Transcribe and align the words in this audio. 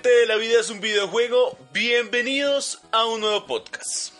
de 0.00 0.26
La 0.26 0.36
Vida 0.36 0.60
es 0.60 0.70
un 0.70 0.80
videojuego, 0.80 1.58
bienvenidos 1.72 2.80
a 2.92 3.04
un 3.04 3.20
nuevo 3.20 3.46
podcast. 3.46 4.11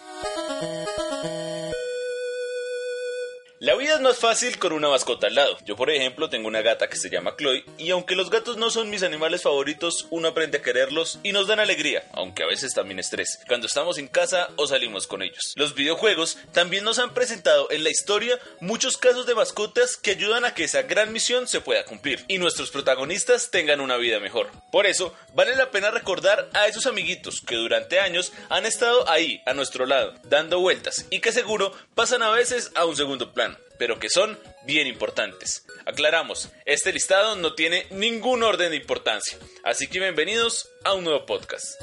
La 3.62 3.76
vida 3.76 3.94
es 3.94 4.00
más 4.00 4.18
fácil 4.18 4.58
con 4.58 4.72
una 4.72 4.88
mascota 4.88 5.28
al 5.28 5.36
lado. 5.36 5.56
Yo, 5.64 5.76
por 5.76 5.88
ejemplo, 5.88 6.28
tengo 6.28 6.48
una 6.48 6.62
gata 6.62 6.88
que 6.88 6.96
se 6.96 7.08
llama 7.08 7.36
Chloe 7.38 7.64
y 7.78 7.90
aunque 7.90 8.16
los 8.16 8.28
gatos 8.28 8.56
no 8.56 8.70
son 8.70 8.90
mis 8.90 9.04
animales 9.04 9.42
favoritos, 9.42 10.08
uno 10.10 10.26
aprende 10.26 10.58
a 10.58 10.62
quererlos 10.62 11.20
y 11.22 11.30
nos 11.30 11.46
dan 11.46 11.60
alegría, 11.60 12.02
aunque 12.12 12.42
a 12.42 12.48
veces 12.48 12.74
también 12.74 12.98
estrés, 12.98 13.38
cuando 13.46 13.68
estamos 13.68 13.98
en 13.98 14.08
casa 14.08 14.48
o 14.56 14.66
salimos 14.66 15.06
con 15.06 15.22
ellos. 15.22 15.52
Los 15.54 15.76
videojuegos 15.76 16.38
también 16.50 16.82
nos 16.82 16.98
han 16.98 17.14
presentado 17.14 17.70
en 17.70 17.84
la 17.84 17.90
historia 17.90 18.36
muchos 18.58 18.96
casos 18.96 19.26
de 19.26 19.36
mascotas 19.36 19.96
que 19.96 20.10
ayudan 20.10 20.44
a 20.44 20.54
que 20.54 20.64
esa 20.64 20.82
gran 20.82 21.12
misión 21.12 21.46
se 21.46 21.60
pueda 21.60 21.84
cumplir 21.84 22.24
y 22.26 22.38
nuestros 22.38 22.72
protagonistas 22.72 23.52
tengan 23.52 23.80
una 23.80 23.96
vida 23.96 24.18
mejor. 24.18 24.50
Por 24.72 24.86
eso, 24.86 25.14
vale 25.34 25.54
la 25.54 25.70
pena 25.70 25.92
recordar 25.92 26.50
a 26.52 26.66
esos 26.66 26.86
amiguitos 26.86 27.40
que 27.46 27.54
durante 27.54 28.00
años 28.00 28.32
han 28.48 28.66
estado 28.66 29.08
ahí, 29.08 29.40
a 29.46 29.54
nuestro 29.54 29.86
lado, 29.86 30.14
dando 30.24 30.58
vueltas 30.58 31.06
y 31.10 31.20
que 31.20 31.30
seguro 31.30 31.72
pasan 31.94 32.24
a 32.24 32.32
veces 32.32 32.72
a 32.74 32.86
un 32.86 32.96
segundo 32.96 33.32
plano 33.32 33.51
pero 33.78 33.98
que 33.98 34.08
son 34.08 34.38
bien 34.64 34.86
importantes. 34.86 35.64
Aclaramos, 35.86 36.50
este 36.64 36.92
listado 36.92 37.36
no 37.36 37.54
tiene 37.54 37.86
ningún 37.90 38.42
orden 38.42 38.70
de 38.70 38.76
importancia, 38.76 39.38
así 39.64 39.88
que 39.88 39.98
bienvenidos 39.98 40.70
a 40.84 40.94
un 40.94 41.04
nuevo 41.04 41.26
podcast. 41.26 41.80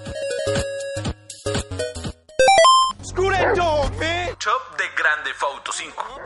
Chop 4.40 4.78
de 4.78 4.86
Grande 4.98 5.32
Auto 5.42 5.72
5. 5.74 6.20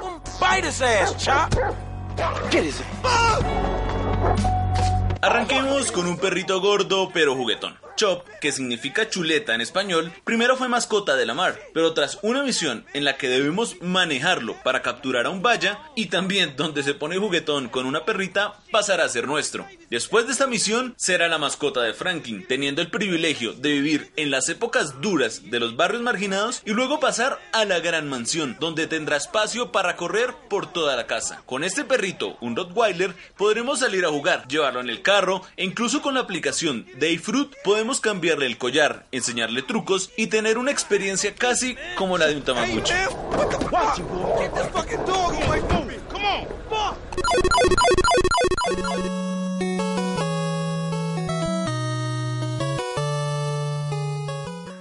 Arranquemos 5.22 5.92
con 5.92 6.06
un 6.06 6.18
perrito 6.18 6.62
gordo 6.62 7.10
pero 7.12 7.36
juguetón. 7.36 7.83
Chop, 7.96 8.28
que 8.42 8.52
significa 8.52 9.10
chuleta 9.10 9.54
en 9.54 9.62
español, 9.62 10.12
primero 10.24 10.58
fue 10.58 10.68
mascota 10.68 11.16
de 11.16 11.26
la 11.26 11.34
mar, 11.34 11.60
pero 11.74 11.94
tras 11.94 12.18
una 12.24 12.44
misión 12.44 12.86
en 12.94 13.06
la 13.06 13.18
que 13.18 13.30
debemos 13.30 13.80
manejarlo 13.82 14.56
para 14.64 14.82
capturar 14.82 15.28
a 15.28 15.30
un 15.30 15.44
vaya 15.44 15.80
y 15.96 16.08
también 16.08 16.56
donde 16.58 16.82
se 16.82 16.96
pone 16.96 17.18
juguetón 17.18 17.70
con 17.70 17.86
una 17.86 18.04
perrita, 18.04 18.56
pasará 18.72 19.06
a 19.06 19.10
ser 19.10 19.28
nuestro. 19.28 19.68
Después 19.90 20.26
de 20.26 20.32
esta 20.32 20.48
misión, 20.48 20.96
será 20.98 21.28
la 21.28 21.38
mascota 21.38 21.82
de 21.82 21.94
Franklin, 21.94 22.48
teniendo 22.48 22.82
el 22.82 22.90
privilegio 22.90 23.54
de 23.54 23.74
vivir 23.74 24.12
en 24.16 24.32
las 24.32 24.50
épocas 24.50 25.00
duras 25.02 25.52
de 25.52 25.60
los 25.60 25.76
barrios 25.76 26.02
marginados 26.02 26.64
y 26.66 26.72
luego 26.72 27.00
pasar 27.00 27.40
a 27.52 27.64
la 27.66 27.80
gran 27.80 28.10
mansión, 28.10 28.58
donde 28.60 28.88
tendrá 28.88 29.18
espacio 29.18 29.72
para 29.72 29.96
correr 29.96 30.34
por 30.50 30.72
toda 30.74 30.96
la 30.96 31.06
casa. 31.06 31.44
Con 31.46 31.64
este 31.64 31.84
perrito, 31.84 32.38
un 32.42 32.56
Rottweiler, 32.56 33.14
podremos 33.38 33.80
salir 33.80 34.04
a 34.06 34.10
jugar, 34.10 34.48
llevarlo 34.48 34.82
en 34.82 34.90
el 34.90 35.04
carro 35.04 35.44
e 35.58 35.64
incluso 35.64 36.02
con 36.02 36.16
la 36.16 36.22
aplicación 36.22 36.88
Dayfruit 36.96 37.54
podemos 37.64 37.83
podemos 37.84 38.00
cambiarle 38.00 38.46
el 38.46 38.58
collar, 38.58 39.06
enseñarle 39.12 39.62
trucos 39.62 40.10
y 40.16 40.28
tener 40.28 40.58
una 40.58 40.72
experiencia 40.72 41.36
casi 41.36 41.76
como 41.98 42.18
la 42.18 42.28
de 42.28 42.38
un 42.38 42.42
Tamagotchi. 42.42 42.94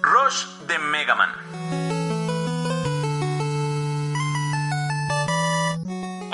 Rush 0.00 0.46
de 0.68 0.78
Mega 0.78 1.16
Man. 1.16 1.41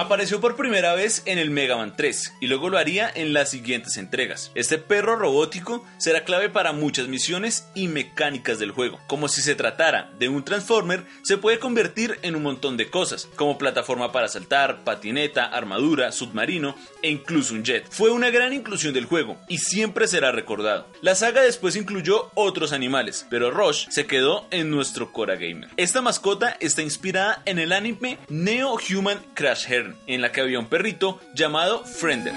Apareció 0.08 0.40
por 0.40 0.56
primera 0.56 0.94
vez 0.94 1.20
en 1.26 1.38
el 1.38 1.50
Mega 1.50 1.76
Man 1.76 1.92
3 1.94 2.36
y 2.40 2.46
luego 2.46 2.70
lo 2.70 2.78
haría 2.78 3.12
en 3.14 3.34
las 3.34 3.50
siguientes 3.50 3.98
entregas. 3.98 4.50
Este 4.54 4.78
perro 4.78 5.16
robótico 5.16 5.84
será 5.98 6.24
clave 6.24 6.48
para 6.48 6.72
muchas 6.72 7.08
misiones 7.08 7.68
y 7.74 7.88
mecánicas 7.88 8.58
del 8.58 8.70
juego. 8.70 8.98
Como 9.06 9.28
si 9.28 9.42
se 9.42 9.54
tratara 9.54 10.10
de 10.18 10.30
un 10.30 10.46
Transformer, 10.46 11.04
se 11.22 11.36
puede 11.36 11.58
convertir 11.58 12.18
en 12.22 12.36
un 12.36 12.42
montón 12.42 12.78
de 12.78 12.88
cosas, 12.88 13.28
como 13.36 13.58
plataforma 13.58 14.10
para 14.10 14.28
saltar, 14.28 14.82
patineta, 14.82 15.44
armadura, 15.44 16.10
submarino 16.10 16.74
e 17.02 17.10
incluso 17.10 17.52
un 17.52 17.62
jet. 17.62 17.86
Fue 17.90 18.10
una 18.10 18.30
gran 18.30 18.54
inclusión 18.54 18.94
del 18.94 19.04
juego 19.04 19.36
y 19.46 19.58
siempre 19.58 20.08
será 20.08 20.32
recordado. 20.32 20.88
La 21.02 21.16
saga 21.16 21.42
después 21.42 21.76
incluyó 21.76 22.30
otros 22.32 22.72
animales, 22.72 23.26
pero 23.28 23.50
Rush 23.50 23.88
se 23.90 24.06
quedó 24.06 24.46
en 24.50 24.70
nuestro 24.70 25.12
Cora 25.12 25.34
Gamer. 25.34 25.68
Esta 25.76 26.00
mascota 26.00 26.56
está 26.60 26.80
inspirada 26.80 27.42
en 27.44 27.58
el 27.58 27.72
anime 27.72 28.16
Neo 28.30 28.78
Human 28.90 29.22
Crash 29.34 29.66
Heart 29.66 29.97
en 30.06 30.20
la 30.20 30.32
que 30.32 30.40
había 30.40 30.58
un 30.58 30.66
perrito 30.66 31.20
llamado 31.34 31.84
Friender. 31.84 32.34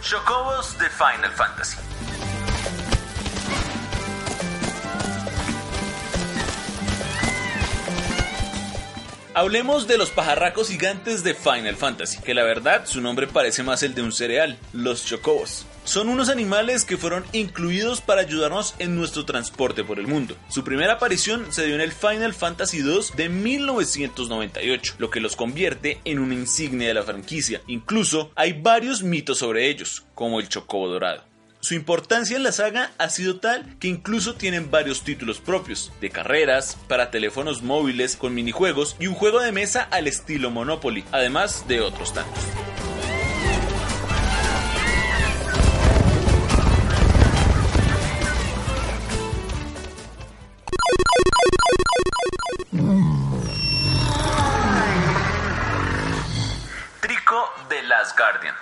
Chocobos 0.00 0.78
de 0.78 0.88
Final 0.88 1.32
Fantasy. 1.32 1.87
Hablemos 9.38 9.86
de 9.86 9.98
los 9.98 10.10
pajarracos 10.10 10.68
gigantes 10.68 11.22
de 11.22 11.32
Final 11.32 11.76
Fantasy, 11.76 12.20
que 12.22 12.34
la 12.34 12.42
verdad 12.42 12.86
su 12.86 13.00
nombre 13.00 13.28
parece 13.28 13.62
más 13.62 13.84
el 13.84 13.94
de 13.94 14.02
un 14.02 14.10
cereal, 14.10 14.58
los 14.72 15.04
chocobos. 15.04 15.64
Son 15.84 16.08
unos 16.08 16.28
animales 16.28 16.84
que 16.84 16.96
fueron 16.96 17.24
incluidos 17.32 18.00
para 18.00 18.22
ayudarnos 18.22 18.74
en 18.80 18.96
nuestro 18.96 19.24
transporte 19.24 19.84
por 19.84 20.00
el 20.00 20.08
mundo. 20.08 20.34
Su 20.48 20.64
primera 20.64 20.94
aparición 20.94 21.52
se 21.52 21.66
dio 21.66 21.76
en 21.76 21.82
el 21.82 21.92
Final 21.92 22.34
Fantasy 22.34 22.78
II 22.78 22.98
de 23.14 23.28
1998, 23.28 24.96
lo 24.98 25.08
que 25.08 25.20
los 25.20 25.36
convierte 25.36 26.00
en 26.04 26.18
una 26.18 26.34
insignia 26.34 26.88
de 26.88 26.94
la 26.94 27.04
franquicia. 27.04 27.62
Incluso 27.68 28.32
hay 28.34 28.60
varios 28.60 29.04
mitos 29.04 29.38
sobre 29.38 29.68
ellos, 29.68 30.04
como 30.16 30.40
el 30.40 30.48
chocobo 30.48 30.88
dorado. 30.88 31.27
Su 31.60 31.74
importancia 31.74 32.36
en 32.36 32.44
la 32.44 32.52
saga 32.52 32.92
ha 32.98 33.10
sido 33.10 33.40
tal 33.40 33.76
que 33.80 33.88
incluso 33.88 34.36
tienen 34.36 34.70
varios 34.70 35.02
títulos 35.02 35.40
propios, 35.40 35.92
de 36.00 36.08
carreras, 36.08 36.78
para 36.86 37.10
teléfonos 37.10 37.62
móviles 37.62 38.16
con 38.16 38.32
minijuegos 38.32 38.96
y 39.00 39.08
un 39.08 39.14
juego 39.14 39.40
de 39.40 39.50
mesa 39.50 39.82
al 39.90 40.06
estilo 40.06 40.50
Monopoly, 40.50 41.04
además 41.10 41.66
de 41.66 41.80
otros 41.80 42.14
tantos. 42.14 42.44
Trico 57.00 57.50
de 57.68 57.82
Last 57.82 58.16
Guardian. 58.16 58.54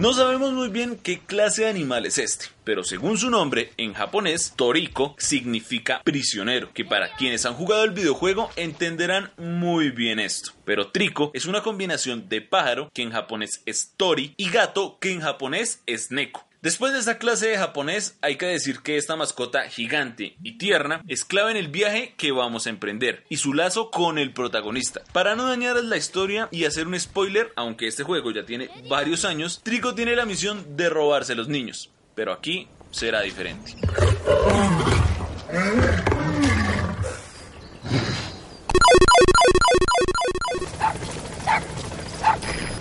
No 0.00 0.14
sabemos 0.14 0.54
muy 0.54 0.70
bien 0.70 0.96
qué 0.96 1.18
clase 1.18 1.64
de 1.64 1.68
animal 1.68 2.06
es 2.06 2.16
este, 2.16 2.46
pero 2.64 2.84
según 2.84 3.18
su 3.18 3.28
nombre, 3.28 3.74
en 3.76 3.92
japonés, 3.92 4.54
Toriko 4.56 5.14
significa 5.18 6.00
prisionero, 6.02 6.72
que 6.72 6.86
para 6.86 7.14
quienes 7.16 7.44
han 7.44 7.52
jugado 7.52 7.84
el 7.84 7.90
videojuego 7.90 8.48
entenderán 8.56 9.30
muy 9.36 9.90
bien 9.90 10.18
esto. 10.18 10.52
Pero 10.64 10.88
Trico 10.88 11.30
es 11.34 11.44
una 11.44 11.62
combinación 11.62 12.30
de 12.30 12.40
pájaro, 12.40 12.88
que 12.94 13.02
en 13.02 13.10
japonés 13.10 13.62
es 13.66 13.92
Tori, 13.98 14.32
y 14.38 14.48
gato, 14.48 14.96
que 15.02 15.12
en 15.12 15.20
japonés 15.20 15.82
es 15.84 16.10
Neko. 16.10 16.46
Después 16.62 16.92
de 16.92 16.98
esta 16.98 17.16
clase 17.16 17.48
de 17.48 17.56
japonés, 17.56 18.18
hay 18.20 18.36
que 18.36 18.44
decir 18.44 18.80
que 18.80 18.98
esta 18.98 19.16
mascota 19.16 19.62
gigante 19.70 20.36
y 20.42 20.58
tierna 20.58 21.02
es 21.08 21.24
clave 21.24 21.52
en 21.52 21.56
el 21.56 21.68
viaje 21.68 22.12
que 22.18 22.32
vamos 22.32 22.66
a 22.66 22.70
emprender 22.70 23.24
y 23.30 23.38
su 23.38 23.54
lazo 23.54 23.90
con 23.90 24.18
el 24.18 24.34
protagonista. 24.34 25.00
Para 25.14 25.34
no 25.36 25.46
dañar 25.46 25.82
la 25.82 25.96
historia 25.96 26.48
y 26.50 26.66
hacer 26.66 26.86
un 26.86 27.00
spoiler, 27.00 27.50
aunque 27.56 27.86
este 27.86 28.02
juego 28.02 28.30
ya 28.30 28.44
tiene 28.44 28.68
varios 28.90 29.24
años, 29.24 29.62
Trico 29.62 29.94
tiene 29.94 30.14
la 30.14 30.26
misión 30.26 30.76
de 30.76 30.90
robarse 30.90 31.32
a 31.32 31.36
los 31.36 31.48
niños, 31.48 31.88
pero 32.14 32.30
aquí 32.30 32.68
será 32.90 33.22
diferente. 33.22 33.74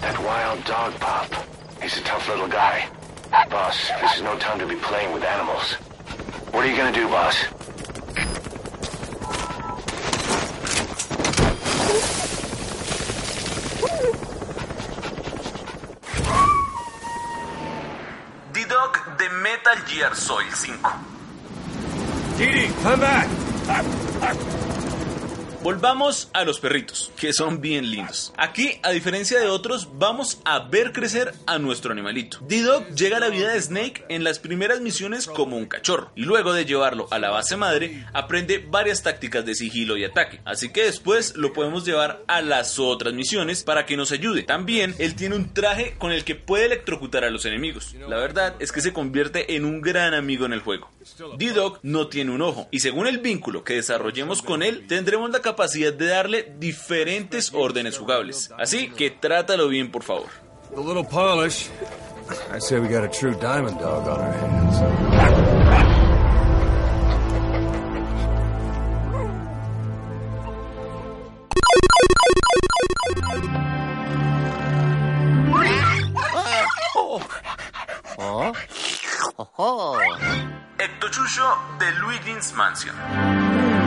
That 0.02 0.20
wild 0.20 0.66
dog 0.66 1.00
pop. 1.00 1.32
He's 1.82 1.98
a 1.98 2.02
tough 2.02 2.28
little 2.28 2.50
guy. 2.50 2.99
Boss, 3.50 3.90
this 4.02 4.18
is 4.18 4.22
no 4.22 4.38
time 4.38 4.60
to 4.60 4.68
be 4.68 4.76
playing 4.76 5.12
with 5.12 5.24
animals. 5.24 5.74
What 6.52 6.66
are 6.66 6.70
you 6.70 6.78
gonna 6.78 6.92
do, 6.92 7.08
boss? 7.08 7.36
D-Dog 18.54 19.18
de 19.18 19.30
Metal 19.42 19.76
Gear 19.88 20.14
Solid 20.14 20.54
5. 20.54 22.38
Didi, 22.38 22.68
come 22.84 23.00
back! 23.00 24.59
Volvamos 25.62 26.30
a 26.32 26.46
los 26.46 26.62
perritos, 26.62 27.12
que 27.18 27.34
son 27.34 27.60
bien 27.60 27.92
lindos. 27.92 28.34
Aquí, 28.38 28.80
a 28.82 28.92
diferencia 28.92 29.42
de 29.42 29.50
otros, 29.50 29.90
vamos 29.96 30.40
a 30.46 30.60
ver 30.60 30.94
crecer 30.94 31.34
a 31.48 31.60
nuestro 31.60 31.92
animalito. 31.92 32.38
D-Dog 32.48 32.88
llega 32.96 33.18
a 33.18 33.20
la 33.20 33.28
vida 33.28 33.52
de 33.52 33.62
Snake 33.62 34.06
en 34.08 34.24
las 34.24 34.40
primeras 34.40 34.80
misiones 34.80 35.28
como 35.28 35.58
un 35.58 35.66
cachorro, 35.66 36.14
y 36.16 36.22
luego 36.22 36.54
de 36.54 36.64
llevarlo 36.64 37.10
a 37.12 37.20
la 37.20 37.30
base 37.30 37.58
madre, 37.58 38.06
aprende 38.14 38.66
varias 38.70 39.04
tácticas 39.04 39.46
de 39.46 39.54
sigilo 39.54 39.98
y 39.98 40.06
ataque. 40.06 40.40
Así 40.46 40.70
que 40.70 40.86
después 40.86 41.36
lo 41.36 41.52
podemos 41.52 41.84
llevar 41.84 42.24
a 42.28 42.42
las 42.42 42.80
otras 42.80 43.14
misiones 43.14 43.66
para 43.66 43.86
que 43.86 43.98
nos 43.98 44.14
ayude. 44.14 44.44
También 44.44 44.96
él 44.98 45.16
tiene 45.16 45.36
un 45.36 45.54
traje 45.54 45.96
con 45.98 46.14
el 46.14 46.24
que 46.24 46.36
puede 46.36 46.68
electrocutar 46.68 47.26
a 47.26 47.30
los 47.30 47.44
enemigos. 47.44 47.94
La 48.08 48.18
verdad 48.18 48.56
es 48.60 48.72
que 48.72 48.80
se 48.80 48.94
convierte 48.94 49.58
en 49.58 49.66
un 49.66 49.82
gran 49.82 50.14
amigo 50.14 50.46
en 50.46 50.54
el 50.54 50.62
juego. 50.62 50.90
D-Dog 51.38 51.80
no 51.84 52.08
tiene 52.08 52.32
un 52.32 52.42
ojo, 52.42 52.70
y 52.72 52.80
según 52.80 53.08
el 53.08 53.18
vínculo 53.18 53.66
que 53.66 53.74
desarrollemos 53.74 54.42
con 54.42 54.64
él, 54.64 54.88
tendremos 54.88 55.30
la 55.32 55.49
de 55.54 56.08
darle 56.08 56.54
diferentes 56.58 57.54
órdenes 57.54 57.98
jugables. 57.98 58.50
Así 58.58 58.90
que 58.90 59.12
trátalo 59.12 59.68
bien, 59.68 59.92
por 59.92 60.04
favor. 60.04 60.30
A 60.76 60.80
little 60.80 61.04
polish. 61.04 61.70
I 62.56 62.60
say 62.60 62.80
we 62.80 62.88
got 62.88 63.04
a 63.04 63.10
true 63.10 63.34
diamond 63.34 63.80
dog 63.80 64.08
on 64.08 64.20
our 64.20 64.34
hands. 64.34 64.80
Ectochusho 80.78 81.58
de 81.80 81.92
Luigi's 82.00 82.54
Mansion. 82.54 83.79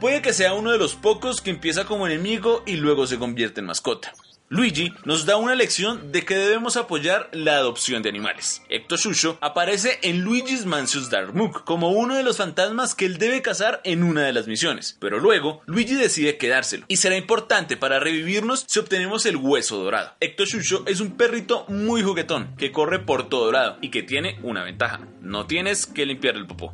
Puede 0.00 0.22
que 0.22 0.32
sea 0.32 0.54
uno 0.54 0.70
de 0.70 0.78
los 0.78 0.94
pocos 0.94 1.40
que 1.40 1.50
empieza 1.50 1.84
como 1.84 2.06
enemigo 2.06 2.62
y 2.66 2.76
luego 2.76 3.08
se 3.08 3.18
convierte 3.18 3.60
en 3.60 3.66
mascota. 3.66 4.12
Luigi 4.48 4.94
nos 5.04 5.26
da 5.26 5.36
una 5.36 5.56
lección 5.56 6.12
de 6.12 6.24
que 6.24 6.36
debemos 6.36 6.76
apoyar 6.76 7.28
la 7.32 7.56
adopción 7.56 8.02
de 8.02 8.08
animales. 8.08 8.62
Ectoshusho 8.70 9.36
aparece 9.40 9.98
en 10.02 10.22
Luigi's 10.22 10.64
Mansion's 10.64 11.10
Dark 11.10 11.34
Mook 11.34 11.64
como 11.64 11.90
uno 11.90 12.14
de 12.14 12.22
los 12.22 12.36
fantasmas 12.36 12.94
que 12.94 13.06
él 13.06 13.18
debe 13.18 13.42
cazar 13.42 13.80
en 13.82 14.04
una 14.04 14.22
de 14.22 14.32
las 14.32 14.46
misiones, 14.46 14.96
pero 15.00 15.18
luego 15.18 15.62
Luigi 15.66 15.96
decide 15.96 16.38
quedárselo 16.38 16.86
y 16.86 16.98
será 16.98 17.16
importante 17.16 17.76
para 17.76 17.98
revivirnos 17.98 18.64
si 18.68 18.78
obtenemos 18.78 19.26
el 19.26 19.36
hueso 19.36 19.78
dorado. 19.78 20.14
Ectoshusho 20.20 20.84
es 20.86 21.00
un 21.00 21.16
perrito 21.16 21.66
muy 21.68 22.02
juguetón 22.02 22.54
que 22.56 22.70
corre 22.70 23.00
por 23.00 23.28
todo 23.28 23.50
lado 23.50 23.78
y 23.82 23.90
que 23.90 24.04
tiene 24.04 24.38
una 24.44 24.62
ventaja, 24.62 25.00
no 25.20 25.46
tienes 25.46 25.86
que 25.86 26.06
limpiar 26.06 26.36
el 26.36 26.46
popó. 26.46 26.72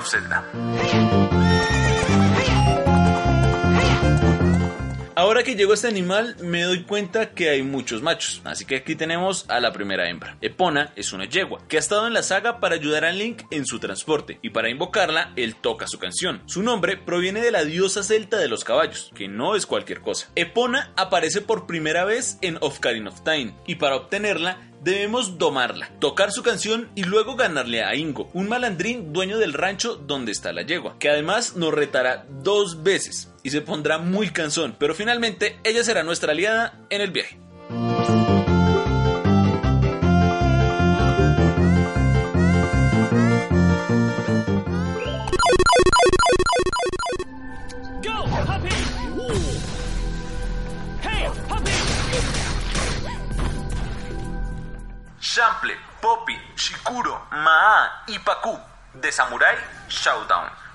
De 0.00 0.18
Legend 0.76 1.12
of 1.12 1.26
Zelda. 2.44 2.89
Que 5.44 5.56
llegó 5.56 5.72
este 5.72 5.88
animal 5.88 6.36
me 6.42 6.62
doy 6.62 6.82
cuenta 6.82 7.30
que 7.30 7.48
hay 7.48 7.62
muchos 7.62 8.02
machos, 8.02 8.42
así 8.44 8.66
que 8.66 8.76
aquí 8.76 8.94
tenemos 8.94 9.46
a 9.48 9.58
la 9.58 9.72
primera 9.72 10.08
hembra. 10.08 10.36
Epona 10.42 10.92
es 10.96 11.14
una 11.14 11.24
yegua 11.24 11.62
que 11.66 11.76
ha 11.76 11.80
estado 11.80 12.06
en 12.06 12.12
la 12.12 12.22
saga 12.22 12.60
para 12.60 12.74
ayudar 12.74 13.06
a 13.06 13.10
Link 13.10 13.42
en 13.50 13.64
su 13.64 13.80
transporte 13.80 14.38
y 14.42 14.50
para 14.50 14.68
invocarla 14.68 15.32
él 15.36 15.56
toca 15.56 15.88
su 15.88 15.98
canción. 15.98 16.42
Su 16.44 16.62
nombre 16.62 16.98
proviene 16.98 17.40
de 17.40 17.50
la 17.50 17.64
diosa 17.64 18.02
celta 18.02 18.36
de 18.36 18.48
los 18.48 18.64
caballos, 18.64 19.10
que 19.14 19.28
no 19.28 19.56
es 19.56 19.64
cualquier 19.64 20.02
cosa. 20.02 20.28
Epona 20.36 20.92
aparece 20.94 21.40
por 21.40 21.66
primera 21.66 22.04
vez 22.04 22.38
en 22.42 22.58
Ocarina 22.60 23.08
of 23.08 23.22
Time 23.24 23.54
y 23.66 23.76
para 23.76 23.96
obtenerla 23.96 24.70
debemos 24.82 25.38
domarla, 25.38 25.90
tocar 26.00 26.32
su 26.32 26.42
canción 26.42 26.90
y 26.94 27.04
luego 27.04 27.34
ganarle 27.34 27.82
a 27.82 27.94
Ingo, 27.94 28.30
un 28.34 28.48
malandrín 28.48 29.12
dueño 29.12 29.38
del 29.38 29.54
rancho 29.54 29.96
donde 29.96 30.32
está 30.32 30.52
la 30.52 30.62
yegua, 30.62 30.96
que 30.98 31.10
además 31.10 31.56
nos 31.56 31.74
retará 31.74 32.26
dos 32.28 32.82
veces 32.82 33.29
y 33.42 33.50
se 33.50 33.60
pondrá 33.60 33.98
muy 33.98 34.30
cansón, 34.30 34.76
pero 34.78 34.94
finalmente 34.94 35.58
ella 35.64 35.84
será 35.84 36.02
nuestra 36.02 36.32
aliada 36.32 36.74
en 36.90 37.00
el 37.00 37.10
viaje. 37.10 37.38
Shample, 55.20 55.76
Poppy, 56.00 56.36
Shikuro, 56.56 57.26
Maa 57.30 58.02
y 58.08 58.18
Paku 58.18 58.58
de 58.94 59.12
Samurai 59.12 59.56
Showdown. 59.88 60.69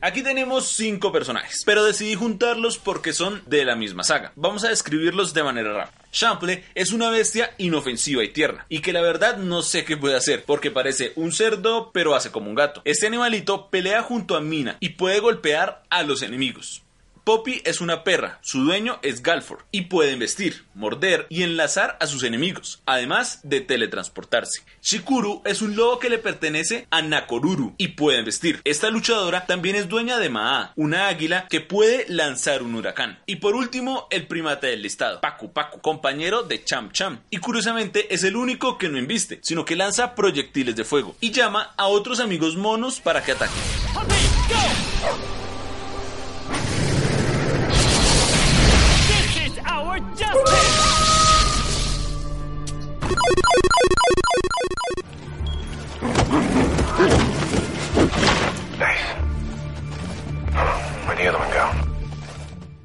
Aquí 0.00 0.22
tenemos 0.22 0.68
cinco 0.68 1.10
personajes, 1.10 1.62
pero 1.64 1.82
decidí 1.82 2.14
juntarlos 2.14 2.78
porque 2.78 3.12
son 3.12 3.42
de 3.46 3.64
la 3.64 3.74
misma 3.74 4.04
saga. 4.04 4.32
Vamos 4.36 4.62
a 4.64 4.68
describirlos 4.68 5.34
de 5.34 5.42
manera 5.42 5.72
rápida. 5.72 6.04
Shample 6.12 6.64
es 6.74 6.92
una 6.92 7.10
bestia 7.10 7.50
inofensiva 7.58 8.22
y 8.22 8.28
tierna, 8.28 8.66
y 8.68 8.80
que 8.80 8.92
la 8.92 9.00
verdad 9.00 9.38
no 9.38 9.62
sé 9.62 9.84
qué 9.84 9.96
puede 9.96 10.16
hacer, 10.16 10.44
porque 10.44 10.70
parece 10.70 11.12
un 11.16 11.32
cerdo, 11.32 11.90
pero 11.92 12.14
hace 12.14 12.30
como 12.30 12.48
un 12.48 12.54
gato. 12.54 12.82
Este 12.84 13.06
animalito 13.06 13.68
pelea 13.68 14.02
junto 14.02 14.36
a 14.36 14.40
Mina 14.40 14.76
y 14.80 14.90
puede 14.90 15.18
golpear 15.18 15.82
a 15.90 16.04
los 16.04 16.22
enemigos. 16.22 16.85
Poppy 17.26 17.60
es 17.64 17.80
una 17.80 18.04
perra, 18.04 18.38
su 18.40 18.62
dueño 18.62 19.00
es 19.02 19.20
Galford 19.20 19.64
y 19.72 19.86
puede 19.86 20.12
investir, 20.12 20.64
morder 20.74 21.26
y 21.28 21.42
enlazar 21.42 21.96
a 21.98 22.06
sus 22.06 22.22
enemigos, 22.22 22.84
además 22.86 23.40
de 23.42 23.60
teletransportarse. 23.60 24.62
Shikuru 24.80 25.42
es 25.44 25.60
un 25.60 25.74
lobo 25.74 25.98
que 25.98 26.08
le 26.08 26.18
pertenece 26.18 26.86
a 26.88 27.02
Nakoruru 27.02 27.74
y 27.78 27.88
puede 27.88 28.20
investir. 28.20 28.60
Esta 28.62 28.90
luchadora 28.90 29.44
también 29.44 29.74
es 29.74 29.88
dueña 29.88 30.20
de 30.20 30.28
Maa, 30.28 30.72
una 30.76 31.08
águila 31.08 31.48
que 31.50 31.60
puede 31.60 32.06
lanzar 32.08 32.62
un 32.62 32.76
huracán. 32.76 33.18
Y 33.26 33.34
por 33.36 33.56
último, 33.56 34.06
el 34.10 34.28
primate 34.28 34.68
del 34.68 34.82
listado, 34.82 35.20
Paku 35.20 35.52
Paku, 35.52 35.80
compañero 35.80 36.44
de 36.44 36.62
Cham 36.62 36.92
Cham. 36.92 37.22
Y 37.30 37.38
curiosamente 37.38 38.14
es 38.14 38.22
el 38.22 38.36
único 38.36 38.78
que 38.78 38.88
no 38.88 38.98
inviste, 38.98 39.40
sino 39.42 39.64
que 39.64 39.74
lanza 39.74 40.14
proyectiles 40.14 40.76
de 40.76 40.84
fuego 40.84 41.16
y 41.20 41.32
llama 41.32 41.74
a 41.76 41.88
otros 41.88 42.20
amigos 42.20 42.54
monos 42.54 43.00
para 43.00 43.24
que 43.24 43.32
ataquen. 43.32 43.62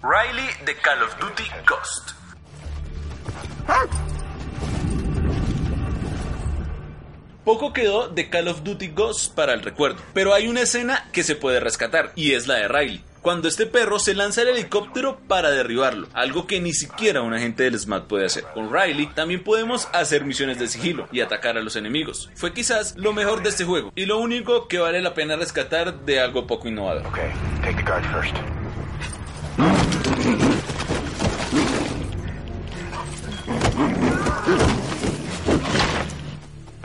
Riley 0.04 0.50
de 0.66 0.76
Call 0.76 1.04
of 1.04 1.18
Duty 1.20 1.44
Ghost. 1.66 2.12
Poco 7.46 7.72
quedó 7.72 8.10
de 8.10 8.30
Call 8.30 8.50
of 8.50 8.64
Duty 8.64 8.88
Ghost 8.90 9.34
para 9.34 9.54
el 9.54 9.62
recuerdo, 9.62 10.02
pero 10.14 10.34
hay 10.34 10.48
una 10.48 10.62
escena 10.62 11.08
que 11.14 11.24
se 11.24 11.36
puede 11.36 11.62
rescatar 11.62 12.12
y 12.16 12.34
es 12.34 12.48
la 12.48 12.56
de 12.56 12.68
Riley. 12.68 13.11
Cuando 13.22 13.48
este 13.48 13.68
perro 13.68 14.00
se 14.00 14.16
lanza 14.16 14.42
al 14.42 14.48
helicóptero 14.48 15.20
para 15.28 15.52
derribarlo, 15.52 16.08
algo 16.14 16.48
que 16.48 16.60
ni 16.60 16.74
siquiera 16.74 17.22
un 17.22 17.36
agente 17.36 17.64
del 17.64 17.78
SMAT 17.78 18.08
puede 18.08 18.26
hacer. 18.26 18.46
Con 18.54 18.74
Riley 18.74 19.08
también 19.14 19.44
podemos 19.44 19.88
hacer 19.94 20.26
misiones 20.26 20.58
de 20.58 20.68
sigilo 20.68 21.08
y 21.12 21.22
atacar 21.22 21.56
a 21.56 21.62
los 21.62 21.76
enemigos. 21.76 22.32
Fue 22.34 22.52
quizás 22.52 22.98
lo 22.98 23.14
mejor 23.14 23.44
de 23.44 23.50
este 23.50 23.64
juego 23.64 23.92
y 23.96 24.08
lo 24.08 24.18
único 24.18 24.68
que 24.68 24.80
vale 24.80 25.02
la 25.02 25.14
pena 25.14 25.36
rescatar 25.36 26.02
de 26.04 26.20
algo 26.20 26.48
poco 26.48 26.68
innovador. 26.68 27.06
Okay, 27.08 27.32
take 27.62 27.76
the 27.76 27.84
guard 27.84 28.04
first. 28.12 28.36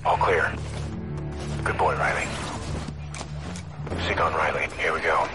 All 0.04 0.18
clear. 0.18 0.52
Good 1.64 1.78
boy, 1.78 1.94
Riley. 1.94 2.26
Riley. 4.16 4.68
Here 4.78 4.92
we 4.92 5.00
go. 5.00 5.26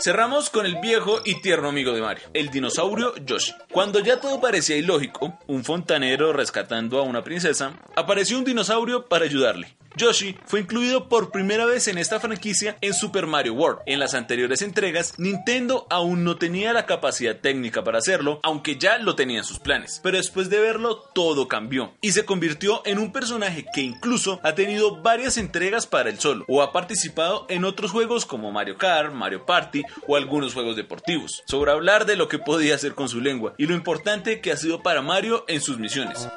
Cerramos 0.00 0.50
con 0.50 0.66
el 0.66 0.76
viejo 0.76 1.20
y 1.24 1.40
tierno 1.40 1.68
amigo 1.68 1.92
de 1.92 2.02
Mario, 2.02 2.24
el 2.34 2.50
dinosaurio 2.50 3.14
Yoshi. 3.24 3.54
Cuando 3.72 4.00
ya 4.00 4.20
todo 4.20 4.40
parecía 4.40 4.76
ilógico, 4.76 5.38
un 5.46 5.64
fontanero 5.64 6.32
rescatando 6.34 6.98
a 6.98 7.02
una 7.02 7.22
princesa, 7.22 7.72
apareció 7.96 8.36
un 8.36 8.44
dinosaurio 8.44 9.06
para 9.06 9.24
ayudarle. 9.24 9.74
Yoshi 9.96 10.36
fue 10.44 10.60
incluido 10.60 11.08
por 11.08 11.30
primera 11.30 11.66
vez 11.66 11.86
en 11.86 11.98
esta 11.98 12.18
franquicia 12.18 12.76
en 12.80 12.94
Super 12.94 13.26
Mario 13.26 13.54
World. 13.54 13.80
En 13.86 14.00
las 14.00 14.14
anteriores 14.14 14.60
entregas, 14.62 15.14
Nintendo 15.18 15.86
aún 15.88 16.24
no 16.24 16.36
tenía 16.36 16.72
la 16.72 16.86
capacidad 16.86 17.36
técnica 17.36 17.84
para 17.84 17.98
hacerlo, 17.98 18.40
aunque 18.42 18.76
ya 18.76 18.98
lo 18.98 19.14
tenía 19.14 19.38
en 19.38 19.44
sus 19.44 19.60
planes. 19.60 20.00
Pero 20.02 20.16
después 20.16 20.50
de 20.50 20.60
verlo, 20.60 20.96
todo 21.14 21.46
cambió 21.46 21.94
y 22.00 22.12
se 22.12 22.24
convirtió 22.24 22.82
en 22.84 22.98
un 22.98 23.12
personaje 23.12 23.66
que 23.72 23.82
incluso 23.82 24.40
ha 24.42 24.54
tenido 24.54 25.00
varias 25.00 25.38
entregas 25.38 25.86
para 25.86 26.10
el 26.10 26.18
solo 26.18 26.44
o 26.48 26.62
ha 26.62 26.72
participado 26.72 27.46
en 27.48 27.64
otros 27.64 27.92
juegos 27.92 28.26
como 28.26 28.50
Mario 28.50 28.76
Kart, 28.76 29.12
Mario 29.12 29.46
Party 29.46 29.82
o 30.08 30.16
algunos 30.16 30.54
juegos 30.54 30.76
deportivos. 30.76 31.42
Sobre 31.46 31.70
hablar 31.70 32.04
de 32.04 32.16
lo 32.16 32.28
que 32.28 32.38
podía 32.38 32.74
hacer 32.74 32.94
con 32.94 33.08
su 33.08 33.20
lengua 33.20 33.54
y 33.58 33.66
lo 33.66 33.74
importante 33.74 34.40
que 34.40 34.50
ha 34.50 34.56
sido 34.56 34.82
para 34.82 35.02
Mario 35.02 35.44
en 35.46 35.60
sus 35.60 35.78
misiones. 35.78 36.28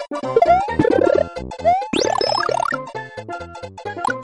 Thank 3.61 4.07
you. 4.09 4.16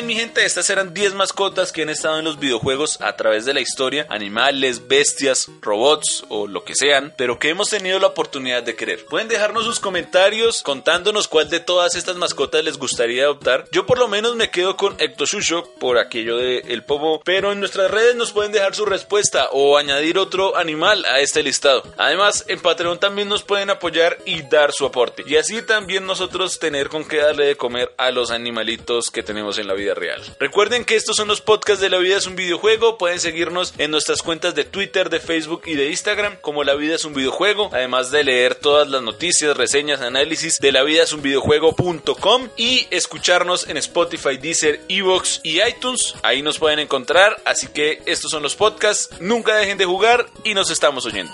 Bien, 0.00 0.06
mi 0.06 0.14
gente, 0.14 0.44
estas 0.44 0.70
eran 0.70 0.94
10 0.94 1.14
mascotas 1.14 1.72
que 1.72 1.82
han 1.82 1.90
estado 1.90 2.18
en 2.18 2.24
los 2.24 2.38
videojuegos 2.38 3.00
a 3.02 3.16
través 3.16 3.44
de 3.44 3.52
la 3.52 3.60
historia, 3.60 4.06
animales, 4.08 4.88
bestias, 4.88 5.50
robots 5.60 6.24
o 6.28 6.46
lo 6.46 6.64
que 6.64 6.74
sean, 6.74 7.12
pero 7.18 7.38
que 7.38 7.50
hemos 7.50 7.68
tenido 7.68 7.98
la 7.98 8.06
oportunidad 8.06 8.62
de 8.62 8.76
querer. 8.76 9.04
Pueden 9.06 9.28
dejarnos 9.28 9.64
sus 9.64 9.78
comentarios 9.78 10.62
contándonos 10.62 11.28
cuál 11.28 11.50
de 11.50 11.60
todas 11.60 11.96
estas 11.96 12.16
mascotas 12.16 12.64
les 12.64 12.78
gustaría 12.78 13.24
adoptar. 13.24 13.66
Yo 13.72 13.84
por 13.84 13.98
lo 13.98 14.08
menos 14.08 14.36
me 14.36 14.50
quedo 14.50 14.76
con 14.76 14.96
Ectoshusho 14.98 15.64
por 15.78 15.98
aquello 15.98 16.38
de 16.38 16.58
el 16.68 16.82
pomo, 16.82 17.20
pero 17.22 17.52
en 17.52 17.60
nuestras 17.60 17.90
redes 17.90 18.14
nos 18.14 18.32
pueden 18.32 18.52
dejar 18.52 18.74
su 18.74 18.86
respuesta 18.86 19.48
o 19.52 19.76
añadir 19.76 20.18
otro 20.18 20.56
animal 20.56 21.04
a 21.06 21.20
este 21.20 21.42
listado. 21.42 21.82
Además, 21.98 22.44
en 22.48 22.60
Patreon 22.60 22.98
también 22.98 23.28
nos 23.28 23.42
pueden 23.42 23.68
apoyar 23.68 24.18
y 24.24 24.42
dar 24.42 24.72
su 24.72 24.86
aporte. 24.86 25.24
Y 25.26 25.36
así 25.36 25.60
también 25.62 26.06
nosotros 26.06 26.58
tener 26.58 26.88
con 26.88 27.06
qué 27.06 27.18
darle 27.18 27.46
de 27.46 27.56
comer 27.56 27.92
a 27.98 28.10
los 28.10 28.30
animalitos 28.30 29.10
que 29.10 29.22
tenemos 29.22 29.58
en 29.58 29.66
la 29.66 29.74
real. 29.94 30.22
Recuerden 30.38 30.84
que 30.84 30.96
estos 30.96 31.16
son 31.16 31.28
los 31.28 31.40
podcasts 31.40 31.80
de 31.80 31.90
La 31.90 31.98
Vida 31.98 32.16
es 32.16 32.26
un 32.26 32.36
videojuego. 32.36 32.98
Pueden 32.98 33.20
seguirnos 33.20 33.74
en 33.78 33.90
nuestras 33.90 34.22
cuentas 34.22 34.54
de 34.54 34.64
Twitter, 34.64 35.10
de 35.10 35.20
Facebook 35.20 35.62
y 35.66 35.74
de 35.74 35.90
Instagram 35.90 36.36
como 36.40 36.64
La 36.64 36.74
Vida 36.74 36.94
es 36.94 37.04
un 37.04 37.14
videojuego. 37.14 37.70
Además 37.72 38.10
de 38.10 38.24
leer 38.24 38.54
todas 38.54 38.88
las 38.88 39.02
noticias, 39.02 39.56
reseñas, 39.56 40.00
análisis 40.00 40.58
de 40.58 40.72
la 40.72 40.82
vida 40.82 41.02
es 41.02 41.12
un 41.12 41.22
videojuego.com 41.22 42.48
y 42.56 42.86
escucharnos 42.90 43.68
en 43.68 43.76
Spotify, 43.76 44.36
Deezer, 44.36 44.80
Evox 44.88 45.40
y 45.42 45.60
iTunes. 45.62 46.14
Ahí 46.22 46.42
nos 46.42 46.58
pueden 46.58 46.78
encontrar. 46.78 47.40
Así 47.44 47.68
que 47.68 48.02
estos 48.06 48.30
son 48.30 48.42
los 48.42 48.56
podcasts. 48.56 49.10
Nunca 49.20 49.56
dejen 49.56 49.78
de 49.78 49.84
jugar 49.84 50.26
y 50.44 50.54
nos 50.54 50.70
estamos 50.70 51.06
oyendo. 51.06 51.32